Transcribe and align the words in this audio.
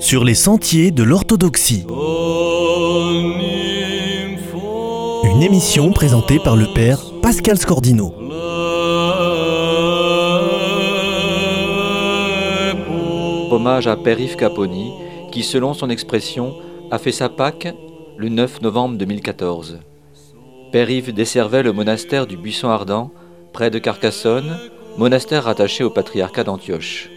sur 0.00 0.24
les 0.24 0.34
sentiers 0.34 0.90
de 0.90 1.02
l'orthodoxie. 1.02 1.84
Une 5.24 5.42
émission 5.42 5.92
présentée 5.92 6.38
par 6.38 6.56
le 6.56 6.66
père 6.74 6.98
Pascal 7.20 7.58
Scordino. 7.58 8.14
Hommage 13.50 13.86
à 13.86 13.96
Père 13.96 14.18
Yves 14.18 14.36
Caponi, 14.36 14.90
qui, 15.30 15.42
selon 15.42 15.74
son 15.74 15.90
expression, 15.90 16.54
a 16.90 16.98
fait 16.98 17.12
sa 17.12 17.28
Pâque 17.28 17.68
le 18.16 18.30
9 18.30 18.62
novembre 18.62 18.96
2014. 18.96 19.80
Père 20.72 20.88
desservait 21.14 21.62
le 21.62 21.72
monastère 21.72 22.26
du 22.26 22.38
Buisson 22.38 22.68
Ardent, 22.68 23.10
près 23.52 23.70
de 23.70 23.78
Carcassonne, 23.78 24.56
monastère 24.96 25.44
rattaché 25.44 25.84
au 25.84 25.90
patriarcat 25.90 26.44
d'Antioche. 26.44 27.10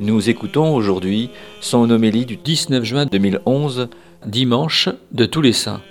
Nous 0.00 0.28
écoutons 0.28 0.74
aujourd'hui 0.74 1.30
son 1.60 1.88
homélie 1.88 2.26
du 2.26 2.36
19 2.36 2.82
juin 2.82 3.06
2011, 3.06 3.88
dimanche 4.26 4.88
de 5.12 5.24
tous 5.24 5.40
les 5.40 5.52
saints. 5.52 5.82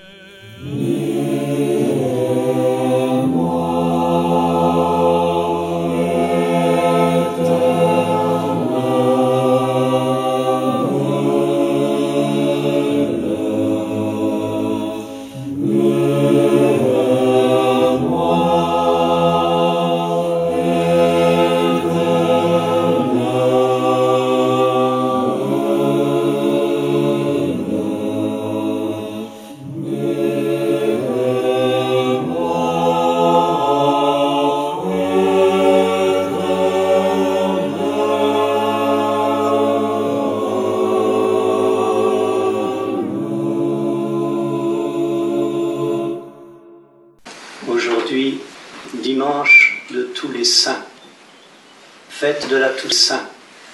Fête 52.10 52.48
de 52.50 52.56
la 52.56 52.70
Toussaint, 52.70 53.28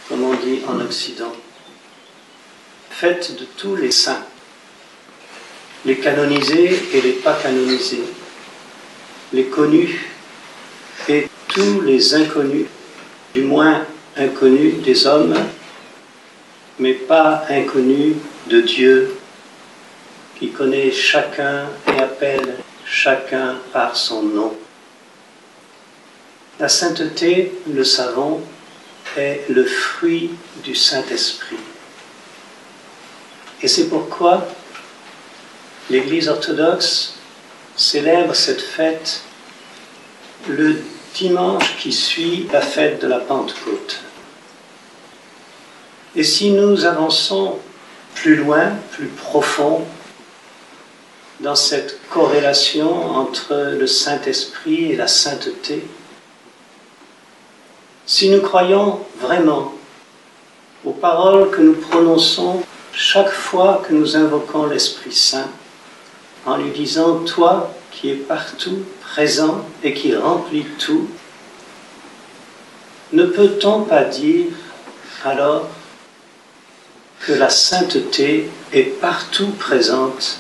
comme 0.07 0.23
on 0.23 0.33
dit 0.33 0.61
en 0.67 0.79
Occident, 0.79 1.33
fête 2.89 3.37
de 3.37 3.45
tous 3.57 3.75
les 3.75 3.91
saints, 3.91 4.25
les 5.85 5.97
canonisés 5.97 6.79
et 6.93 7.01
les 7.01 7.13
pas 7.13 7.33
canonisés, 7.33 8.03
les 9.33 9.45
connus 9.45 10.11
et 11.07 11.27
tous 11.47 11.81
les 11.81 12.13
inconnus, 12.15 12.67
du 13.33 13.41
moins 13.41 13.85
inconnus 14.17 14.81
des 14.81 15.05
hommes, 15.05 15.35
mais 16.79 16.93
pas 16.93 17.45
inconnus 17.49 18.15
de 18.47 18.61
Dieu, 18.61 19.15
qui 20.39 20.51
connaît 20.51 20.91
chacun 20.91 21.67
et 21.87 22.01
appelle 22.01 22.55
chacun 22.85 23.57
par 23.73 23.95
son 23.95 24.23
nom. 24.23 24.57
La 26.59 26.67
sainteté, 26.67 27.53
le 27.71 27.85
savons, 27.85 28.41
est 29.17 29.45
le 29.49 29.63
fruit 29.63 30.31
du 30.63 30.75
Saint-Esprit. 30.75 31.55
Et 33.61 33.67
c'est 33.67 33.87
pourquoi 33.87 34.45
l'Église 35.89 36.27
orthodoxe 36.27 37.13
célèbre 37.75 38.35
cette 38.35 38.61
fête 38.61 39.21
le 40.47 40.81
dimanche 41.15 41.77
qui 41.77 41.91
suit 41.91 42.47
la 42.51 42.61
fête 42.61 43.01
de 43.01 43.07
la 43.07 43.19
Pentecôte. 43.19 44.01
Et 46.15 46.23
si 46.23 46.51
nous 46.51 46.85
avançons 46.85 47.57
plus 48.15 48.35
loin, 48.35 48.73
plus 48.91 49.07
profond, 49.07 49.85
dans 51.39 51.55
cette 51.55 51.99
corrélation 52.09 53.15
entre 53.15 53.75
le 53.77 53.87
Saint-Esprit 53.87 54.91
et 54.91 54.95
la 54.97 55.07
sainteté, 55.07 55.85
si 58.09 58.31
nous 58.31 58.41
croyons 58.41 59.01
vraiment 59.19 59.71
aux 60.83 60.93
paroles 60.93 61.51
que 61.51 61.61
nous 61.61 61.75
prononçons 61.75 62.63
chaque 62.91 63.29
fois 63.29 63.83
que 63.87 63.93
nous 63.93 64.17
invoquons 64.17 64.65
l'Esprit 64.65 65.13
Saint, 65.13 65.47
en 66.43 66.57
lui 66.57 66.71
disant 66.71 67.19
Toi 67.19 67.71
qui 67.91 68.09
es 68.09 68.15
partout 68.15 68.79
présent 68.99 69.63
et 69.83 69.93
qui 69.93 70.15
remplis 70.15 70.65
tout, 70.79 71.07
ne 73.13 73.25
peut-on 73.25 73.83
pas 73.83 74.05
dire 74.05 74.47
alors 75.23 75.67
que 77.19 77.33
la 77.33 77.51
sainteté 77.51 78.49
est 78.73 78.99
partout 78.99 79.51
présente 79.59 80.39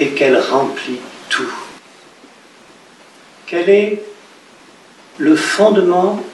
et 0.00 0.12
qu'elle 0.12 0.40
remplit 0.40 1.00
tout? 1.28 1.52
Quel 3.46 3.68
est 3.68 4.02
le 5.18 5.36
fondement 5.36 6.24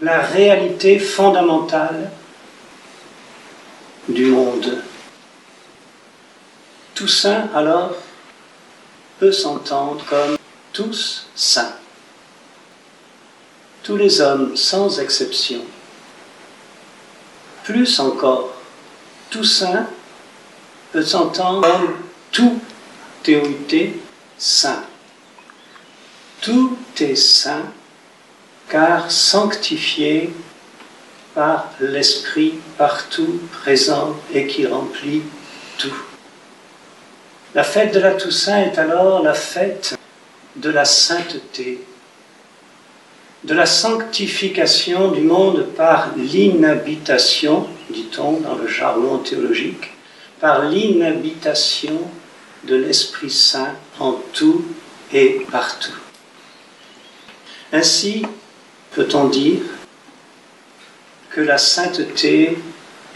la 0.00 0.20
réalité 0.20 0.98
fondamentale 0.98 2.10
du 4.08 4.26
monde. 4.26 4.82
Tout 6.94 7.08
saint, 7.08 7.48
alors, 7.54 7.94
peut 9.18 9.32
s'entendre 9.32 10.04
comme 10.08 10.36
tous 10.72 11.26
saints. 11.34 11.74
Tous 13.82 13.96
les 13.96 14.20
hommes, 14.20 14.56
sans 14.56 15.00
exception. 15.00 15.60
Plus 17.64 18.00
encore, 18.00 18.54
tout 19.30 19.44
saint 19.44 19.86
peut 20.92 21.04
s'entendre 21.04 21.60
comme 21.60 21.94
tout 22.32 22.58
théorité 23.22 24.00
saint. 24.38 24.82
Tout 26.40 26.78
est 26.98 27.16
saint 27.16 27.64
car 28.70 29.10
sanctifié 29.10 30.30
par 31.34 31.70
l'Esprit 31.80 32.54
partout 32.78 33.40
présent 33.52 34.16
et 34.32 34.46
qui 34.46 34.66
remplit 34.66 35.22
tout. 35.78 36.02
La 37.54 37.64
fête 37.64 37.92
de 37.92 38.00
la 38.00 38.14
Toussaint 38.14 38.62
est 38.62 38.78
alors 38.78 39.22
la 39.22 39.34
fête 39.34 39.96
de 40.56 40.70
la 40.70 40.84
sainteté, 40.84 41.84
de 43.42 43.54
la 43.54 43.66
sanctification 43.66 45.10
du 45.10 45.22
monde 45.22 45.66
par 45.76 46.10
l'inhabitation, 46.16 47.66
dit-on 47.90 48.40
dans 48.40 48.54
le 48.54 48.68
jargon 48.68 49.18
théologique, 49.18 49.90
par 50.38 50.64
l'inhabitation 50.64 52.00
de 52.64 52.76
l'Esprit 52.76 53.30
Saint 53.30 53.74
en 53.98 54.12
tout 54.32 54.64
et 55.12 55.44
partout. 55.50 55.96
Ainsi, 57.72 58.26
peut-on 58.92 59.28
dire 59.28 59.62
que 61.30 61.40
la 61.40 61.58
sainteté 61.58 62.58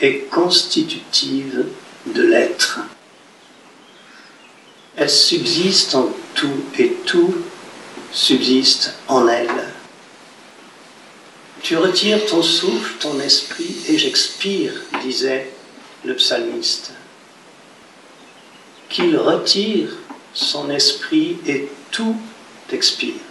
est 0.00 0.30
constitutive 0.30 1.66
de 2.06 2.22
l'être? 2.22 2.80
Elle 4.96 5.10
subsiste 5.10 5.94
en 5.94 6.10
tout 6.34 6.64
et 6.78 6.90
tout 7.04 7.34
subsiste 8.12 8.94
en 9.08 9.26
elle. 9.26 9.50
Tu 11.62 11.76
retires 11.76 12.24
ton 12.26 12.42
souffle, 12.42 12.94
ton 13.00 13.18
esprit, 13.20 13.76
et 13.88 13.98
j'expire, 13.98 14.72
disait 15.02 15.50
le 16.04 16.14
psalmiste. 16.14 16.92
Qu'il 18.88 19.16
retire 19.16 19.88
son 20.34 20.70
esprit 20.70 21.38
et 21.46 21.68
tout 21.90 22.16
expire 22.70 23.23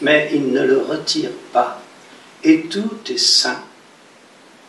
mais 0.00 0.30
il 0.32 0.52
ne 0.52 0.62
le 0.62 0.78
retire 0.78 1.30
pas. 1.52 1.80
Et 2.42 2.62
tout 2.62 2.98
est 3.08 3.18
saint, 3.18 3.62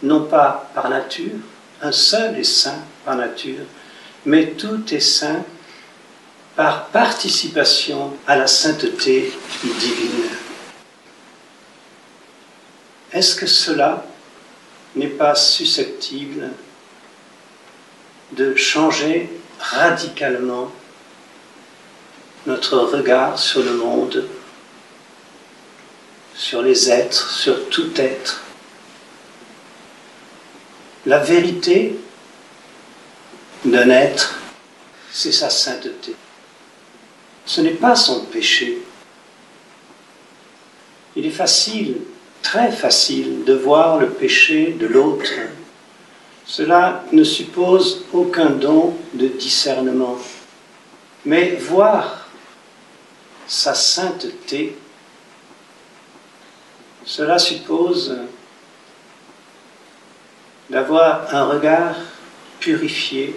non 0.04 0.25
pas 0.25 0.69
par 0.75 0.89
nature, 0.89 1.39
un 1.81 1.92
seul 1.92 2.38
est 2.38 2.44
saint 2.44 2.80
par 3.06 3.16
nature, 3.16 3.66
mais 4.25 4.51
tout 4.51 4.94
est 4.94 5.00
saint 5.00 5.44
par 6.56 6.88
participation 6.88 8.13
à 8.28 8.36
la 8.36 8.48
sainteté 8.48 9.31
divine. 9.63 10.30
Est-ce 13.13 13.36
que 13.36 13.48
cela 13.48 14.06
n'est 14.95 15.07
pas 15.07 15.36
susceptible 15.36 16.50
de 18.34 18.56
changer 18.56 19.30
radicalement 19.60 20.72
notre 22.45 22.77
regard 22.80 23.38
sur 23.38 23.63
le 23.63 23.74
monde 23.74 24.27
sur 26.41 26.63
les 26.63 26.89
êtres, 26.89 27.29
sur 27.29 27.69
tout 27.69 27.91
être. 27.97 28.41
La 31.05 31.19
vérité 31.19 31.95
d'un 33.63 33.91
être, 33.91 34.39
c'est 35.11 35.31
sa 35.31 35.51
sainteté. 35.51 36.15
Ce 37.45 37.61
n'est 37.61 37.75
pas 37.85 37.95
son 37.95 38.25
péché. 38.25 38.81
Il 41.15 41.27
est 41.27 41.29
facile, 41.29 41.97
très 42.41 42.71
facile, 42.71 43.43
de 43.45 43.53
voir 43.53 43.99
le 43.99 44.09
péché 44.09 44.75
de 44.79 44.88
l'autre. 44.88 45.29
Cela 46.47 47.05
ne 47.11 47.23
suppose 47.23 48.05
aucun 48.13 48.49
don 48.49 48.97
de 49.13 49.27
discernement. 49.27 50.17
Mais 51.23 51.51
voir 51.51 52.29
sa 53.45 53.75
sainteté, 53.75 54.75
cela 57.06 57.39
suppose 57.39 58.15
d'avoir 60.69 61.33
un 61.33 61.45
regard 61.45 61.95
purifié, 62.59 63.36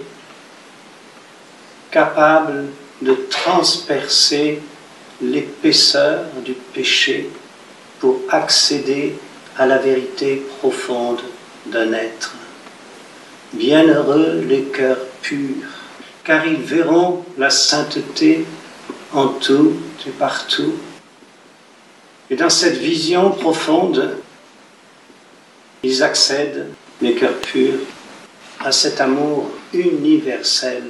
capable 1.91 2.65
de 3.01 3.13
transpercer 3.29 4.61
l'épaisseur 5.21 6.25
du 6.43 6.53
péché 6.53 7.29
pour 7.99 8.21
accéder 8.29 9.15
à 9.57 9.65
la 9.65 9.77
vérité 9.77 10.43
profonde 10.59 11.21
d'un 11.65 11.93
être. 11.93 12.35
Bienheureux 13.53 14.43
les 14.47 14.63
cœurs 14.63 15.05
purs, 15.21 15.67
car 16.23 16.45
ils 16.45 16.61
verront 16.61 17.23
la 17.37 17.49
sainteté 17.49 18.45
en 19.13 19.27
tout 19.27 19.73
et 20.05 20.11
partout. 20.11 20.73
Et 22.29 22.35
dans 22.35 22.49
cette 22.49 22.77
vision 22.77 23.31
profonde, 23.31 24.17
ils 25.83 26.01
accèdent, 26.01 26.67
les 27.01 27.13
cœurs 27.13 27.37
purs, 27.39 27.79
à 28.59 28.71
cet 28.71 28.99
amour 28.99 29.51
universel 29.73 30.83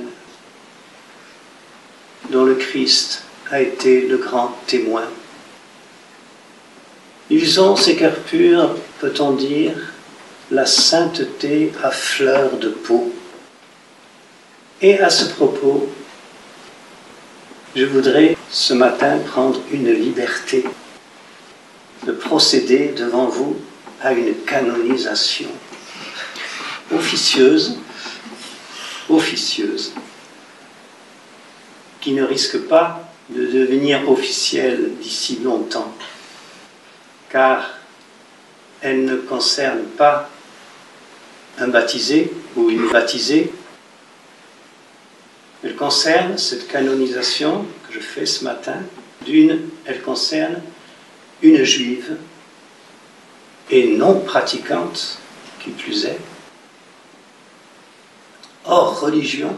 dont 2.29 2.45
le 2.45 2.55
Christ 2.55 3.23
a 3.51 3.59
été 3.59 4.07
le 4.07 4.17
grand 4.17 4.55
témoin. 4.65 5.03
Ils 7.29 7.59
ont, 7.59 7.75
ces 7.75 7.95
cœurs 7.95 8.19
purs, 8.19 8.75
peut-on 8.99 9.31
dire, 9.31 9.73
la 10.51 10.65
sainteté 10.65 11.71
à 11.83 11.91
fleur 11.91 12.57
de 12.57 12.69
peau. 12.69 13.11
Et 14.81 14.99
à 14.99 15.09
ce 15.09 15.25
propos, 15.25 15.89
je 17.75 17.85
voudrais 17.85 18.37
ce 18.49 18.73
matin 18.73 19.17
prendre 19.27 19.59
une 19.71 19.91
liberté 19.91 20.63
de 22.03 22.11
procéder 22.11 22.89
devant 22.89 23.27
vous 23.27 23.55
à 24.01 24.13
une 24.13 24.35
canonisation 24.45 25.49
officieuse, 26.93 27.77
officieuse, 29.09 29.93
qui 32.01 32.11
ne 32.11 32.23
risque 32.23 32.59
pas 32.67 33.09
de 33.29 33.45
devenir 33.47 34.09
officielle 34.09 34.91
d'ici 35.01 35.39
longtemps, 35.43 35.91
car 37.29 37.71
elle 38.81 39.05
ne 39.05 39.15
concerne 39.15 39.83
pas 39.97 40.29
un 41.57 41.67
baptisé 41.69 42.31
ou 42.55 42.69
une 42.69 42.89
baptisée, 42.89 43.51
elle 45.63 45.75
concerne 45.75 46.37
cette 46.37 46.67
canonisation 46.67 47.65
que 47.87 47.93
je 47.95 47.99
fais 47.99 48.27
ce 48.27 48.43
matin, 48.43 48.75
d'une, 49.25 49.61
elle 49.85 50.01
concerne 50.03 50.61
une 51.41 51.63
juive 51.63 52.17
et 53.69 53.87
non 53.95 54.19
pratiquante, 54.19 55.19
qui 55.59 55.71
plus 55.71 56.05
est, 56.05 56.19
hors 58.65 58.99
religion, 58.99 59.55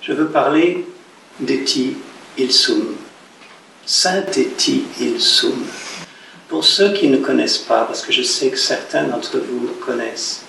je 0.00 0.12
veux 0.12 0.28
parler 0.28 0.84
d'Eti 1.40 1.96
Ilsum, 2.38 2.96
Saint 3.86 4.24
Eti 4.36 4.84
Ilsum. 5.00 5.64
Pour 6.48 6.64
ceux 6.64 6.92
qui 6.92 7.08
ne 7.08 7.18
connaissent 7.18 7.58
pas, 7.58 7.84
parce 7.84 8.02
que 8.02 8.12
je 8.12 8.22
sais 8.22 8.50
que 8.50 8.58
certains 8.58 9.04
d'entre 9.04 9.38
vous 9.38 9.68
connaissent, 9.80 10.42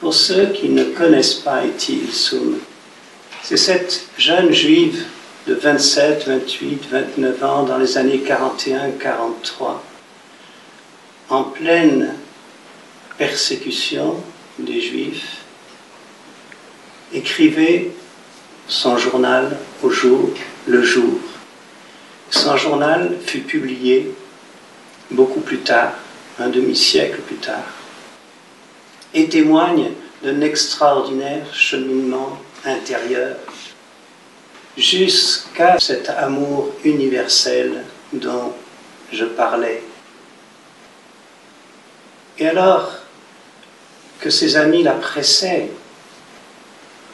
pour 0.00 0.12
ceux 0.12 0.46
qui 0.46 0.68
ne 0.68 0.84
connaissent 0.84 1.34
pas 1.34 1.64
Eti 1.64 2.00
Ilsum, 2.04 2.58
c'est 3.42 3.56
cette 3.56 4.06
jeune 4.18 4.52
juive 4.52 5.04
de 5.46 5.54
27, 5.54 6.26
28, 6.26 6.82
29 6.90 7.44
ans 7.44 7.62
dans 7.62 7.78
les 7.78 7.96
années 7.96 8.22
41-43, 8.24 9.78
en 11.30 11.44
pleine 11.44 12.14
persécution 13.16 14.16
des 14.58 14.80
juifs, 14.80 15.38
écrivait 17.12 17.90
son 18.68 18.98
journal 18.98 19.56
au 19.82 19.90
jour 19.90 20.30
le 20.66 20.82
jour. 20.82 21.18
Son 22.30 22.56
journal 22.56 23.16
fut 23.24 23.40
publié 23.40 24.14
beaucoup 25.10 25.40
plus 25.40 25.58
tard, 25.58 25.94
un 26.38 26.48
demi-siècle 26.48 27.20
plus 27.22 27.36
tard, 27.36 27.64
et 29.14 29.28
témoigne 29.28 29.90
d'un 30.22 30.40
extraordinaire 30.42 31.52
cheminement 31.54 32.38
intérieur 32.64 33.36
jusqu'à 34.80 35.78
cet 35.78 36.08
amour 36.08 36.70
universel 36.84 37.84
dont 38.12 38.54
je 39.12 39.26
parlais. 39.26 39.82
Et 42.38 42.48
alors 42.48 42.92
que 44.20 44.30
ses 44.30 44.56
amis 44.56 44.82
la 44.82 44.92
pressaient 44.92 45.70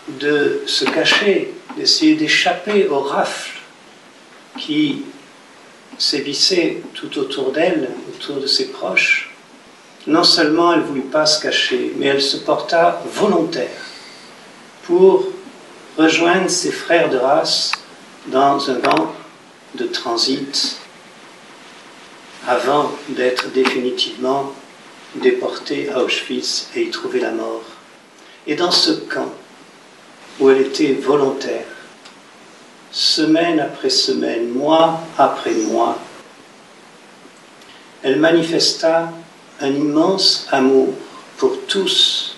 de 0.09 0.63
se 0.67 0.85
cacher, 0.85 1.53
d'essayer 1.77 2.15
d'échapper 2.15 2.87
aux 2.89 3.01
rafles 3.01 3.59
qui 4.59 5.03
sévissaient 5.99 6.83
tout 6.95 7.19
autour 7.19 7.51
d'elle, 7.51 7.91
autour 8.15 8.37
de 8.37 8.47
ses 8.47 8.69
proches, 8.69 9.35
non 10.07 10.23
seulement 10.23 10.73
elle 10.73 10.81
ne 10.81 10.85
voulut 10.85 11.01
pas 11.03 11.27
se 11.27 11.43
cacher, 11.43 11.93
mais 11.97 12.07
elle 12.07 12.23
se 12.23 12.37
porta 12.37 13.03
volontaire 13.13 13.83
pour 14.85 15.27
rejoindre 15.97 16.51
ses 16.51 16.73
frères 16.73 17.09
de 17.09 17.17
race 17.17 17.73
dans 18.27 18.71
un 18.71 18.81
camp 18.81 19.13
de 19.75 19.85
transit 19.85 20.77
avant 22.47 22.93
d'être 23.09 23.51
définitivement 23.53 24.53
déportée 25.17 25.91
à 25.91 26.03
Auschwitz 26.03 26.69
et 26.75 26.83
y 26.83 26.91
trouver 26.91 27.21
la 27.21 27.33
mort. 27.33 27.63
Et 28.47 28.55
dans 28.55 28.71
ce 28.71 28.93
camp, 28.93 29.33
où 30.39 30.51
elle 30.51 30.61
était 30.61 30.93
volontaire, 30.93 31.67
semaine 32.93 33.59
après 33.59 33.91
semaine, 33.91 34.51
mois 34.51 35.01
après 35.19 35.53
mois, 35.53 35.99
elle 38.03 38.21
manifesta 38.21 39.13
un 39.61 39.71
immense 39.71 40.47
amour 40.53 40.95
pour 41.39 41.59
tous, 41.67 42.37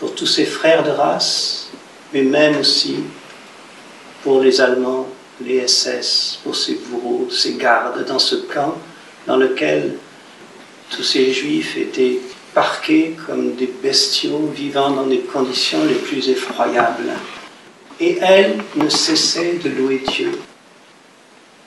pour 0.00 0.14
tous 0.14 0.26
ses 0.26 0.46
frères 0.46 0.82
de 0.82 0.90
race, 0.90 1.70
mais 2.12 2.22
même 2.22 2.58
aussi 2.58 2.96
pour 4.22 4.40
les 4.40 4.60
Allemands, 4.60 5.08
les 5.40 5.66
SS, 5.66 6.40
pour 6.44 6.54
ses 6.54 6.74
bourreaux, 6.74 7.28
ses 7.30 7.54
gardes 7.54 8.04
dans 8.06 8.18
ce 8.18 8.36
camp 8.36 8.76
dans 9.26 9.36
lequel 9.36 9.94
tous 10.90 11.02
ces 11.02 11.32
juifs 11.32 11.76
étaient 11.76 12.18
parqués 12.54 13.16
comme 13.26 13.54
des 13.54 13.72
bestiaux 13.82 14.50
vivant 14.54 14.90
dans 14.90 15.06
des 15.06 15.20
conditions 15.20 15.84
les 15.86 15.94
plus 15.94 16.28
effroyables. 16.28 17.12
Et 18.00 18.18
elle 18.20 18.58
ne 18.76 18.88
cessait 18.88 19.54
de 19.62 19.70
louer 19.70 20.02
Dieu. 20.08 20.32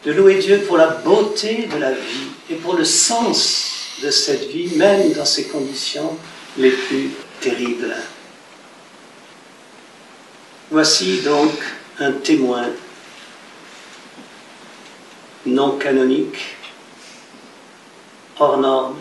De 0.05 0.11
louer 0.11 0.35
Dieu 0.35 0.59
pour 0.67 0.77
la 0.77 0.87
beauté 0.87 1.67
de 1.73 1.79
la 1.79 1.91
vie 1.91 2.27
et 2.51 2.55
pour 2.55 2.75
le 2.75 2.85
sens 2.85 3.71
de 4.03 4.11
cette 4.11 4.47
vie, 4.49 4.75
même 4.75 5.13
dans 5.13 5.25
ces 5.25 5.45
conditions 5.45 6.17
les 6.57 6.71
plus 6.71 7.09
terribles. 7.41 7.95
Voici 10.75 11.21
donc 11.21 11.53
un 11.99 12.11
témoin 12.11 12.67
non 15.45 15.77
canonique, 15.77 16.57
hors 18.37 18.57
norme, 18.57 18.99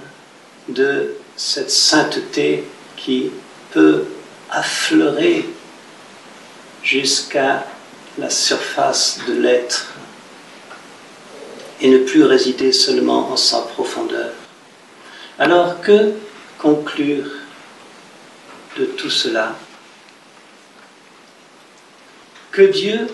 de 0.68 1.16
cette 1.34 1.72
sainteté 1.72 2.62
qui 2.96 3.32
peut 3.72 4.04
affleurer 4.52 5.48
jusqu'à 6.84 7.66
la 8.18 8.30
surface 8.30 9.18
de 9.26 9.32
l'être 9.32 9.94
et 11.80 11.90
ne 11.90 11.98
plus 11.98 12.22
résider 12.22 12.70
seulement 12.70 13.32
en 13.32 13.36
sa 13.36 13.62
profondeur. 13.62 14.30
Alors 15.40 15.80
que 15.80 16.12
conclure 16.56 17.32
de 18.78 18.84
tout 18.84 19.10
cela? 19.10 19.56
Que 22.54 22.62
Dieu 22.62 23.08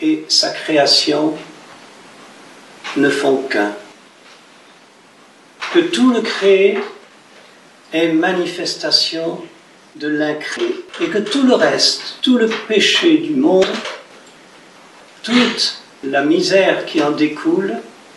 et 0.00 0.24
sa 0.28 0.50
création 0.50 1.34
ne 2.96 3.10
font 3.10 3.38
qu'un. 3.50 3.72
Que 5.74 5.80
tout 5.80 6.12
le 6.12 6.20
créé 6.20 6.78
est 7.92 8.12
manifestation 8.12 9.40
de 9.96 10.06
l'incréé. 10.06 10.84
Et 11.00 11.08
que 11.08 11.18
tout 11.18 11.42
le 11.42 11.54
reste, 11.54 12.18
tout 12.22 12.38
le 12.38 12.46
péché 12.46 13.16
du 13.16 13.34
monde, 13.34 13.66
toute 15.24 15.82
la 16.04 16.22
misère 16.22 16.86
qui 16.86 17.02
en 17.02 17.10
découle 17.10 17.74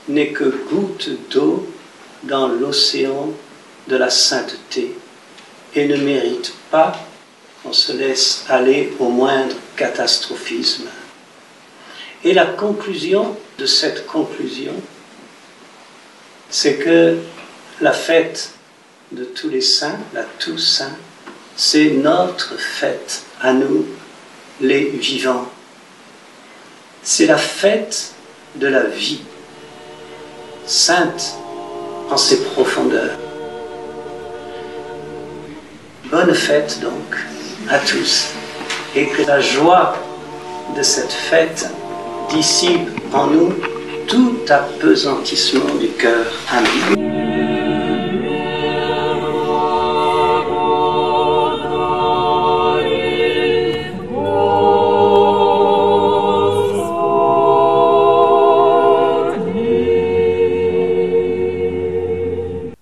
n'est 0.08 0.34
que 0.34 0.54
goutte 0.70 1.10
d'eau 1.32 1.68
dans 2.22 2.48
l'océan 2.48 3.32
de 3.88 3.96
la 3.96 4.12
sainteté 4.12 4.96
et 5.74 5.88
ne 5.88 5.98
mérite 5.98 6.54
pas 6.70 7.09
qu'on 7.64 7.74
se 7.74 7.92
laisse 7.92 8.46
aller 8.50 8.94
au 9.00 9.10
moindre 9.10 9.56
catastrophisme. 9.76 10.88
Et 12.24 12.34
la 12.34 12.46
conclusion 12.46 13.36
de 13.58 13.66
cette 13.66 14.06
conclusion, 14.08 14.74
c'est 16.50 16.76
que 16.76 17.18
la 17.82 17.94
fête 17.94 18.52
de 19.12 19.24
tous 19.24 19.50
les 19.50 19.62
saints, 19.62 20.00
la 20.14 20.24
Toussaint, 20.24 20.96
c'est 21.56 21.92
notre 21.92 22.58
fête 22.58 23.24
à 23.42 23.54
nous, 23.54 23.86
les 24.62 24.86
vivants. 24.86 25.50
C'est 27.04 27.26
la 27.26 27.38
fête 27.38 28.14
de 28.56 28.68
la 28.68 28.84
vie, 28.84 29.22
sainte 30.66 31.36
en 32.10 32.18
ses 32.18 32.42
profondeurs. 32.44 33.18
Bonne 36.06 36.34
fête 36.34 36.80
donc 36.82 37.16
à 37.70 37.80
tous 37.80 38.34
et 38.96 39.08
que 39.08 39.22
la 39.24 39.40
joie 39.40 39.96
de 40.76 40.82
cette 40.82 41.12
fête 41.12 41.70
dissipe 42.30 42.90
en 43.14 43.28
nous 43.28 43.54
tout 44.08 44.38
apesantissement 44.50 45.76
du 45.80 45.90
cœur. 45.90 46.26
Amen. 46.52 47.39